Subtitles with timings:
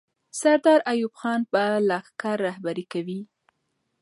[0.41, 3.21] سردار ایوب خان به لښکر رهبري کوي.